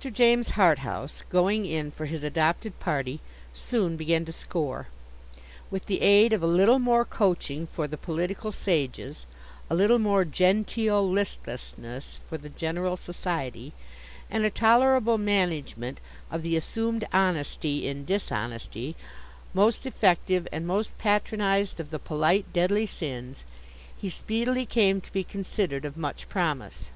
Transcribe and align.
JAMES 0.00 0.50
HARTHOUSE, 0.50 1.24
'going 1.28 1.66
in' 1.66 1.90
for 1.90 2.06
his 2.06 2.22
adopted 2.22 2.78
party, 2.78 3.18
soon 3.52 3.96
began 3.96 4.24
to 4.26 4.32
score. 4.32 4.86
With 5.72 5.86
the 5.86 6.02
aid 6.02 6.32
of 6.32 6.40
a 6.40 6.46
little 6.46 6.78
more 6.78 7.04
coaching 7.04 7.66
for 7.66 7.88
the 7.88 7.96
political 7.96 8.52
sages, 8.52 9.26
a 9.68 9.74
little 9.74 9.98
more 9.98 10.24
genteel 10.24 11.10
listlessness 11.10 12.20
for 12.28 12.38
the 12.38 12.48
general 12.48 12.96
society, 12.96 13.72
and 14.30 14.44
a 14.44 14.50
tolerable 14.50 15.18
management 15.18 15.98
of 16.30 16.44
the 16.44 16.56
assumed 16.56 17.04
honesty 17.12 17.84
in 17.88 18.04
dishonesty, 18.04 18.94
most 19.52 19.84
effective 19.84 20.46
and 20.52 20.64
most 20.64 20.96
patronized 20.98 21.80
of 21.80 21.90
the 21.90 21.98
polite 21.98 22.52
deadly 22.52 22.86
sins, 22.86 23.42
he 24.00 24.08
speedily 24.08 24.64
came 24.64 25.00
to 25.00 25.10
be 25.12 25.24
considered 25.24 25.84
of 25.84 25.96
much 25.96 26.28
promise. 26.28 26.92